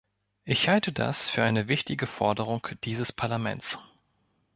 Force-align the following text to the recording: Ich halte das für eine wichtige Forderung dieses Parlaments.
Ich 0.45 0.67
halte 0.67 0.91
das 0.91 1.29
für 1.29 1.43
eine 1.43 1.67
wichtige 1.67 2.07
Forderung 2.07 2.67
dieses 2.85 3.11
Parlaments. 3.11 3.77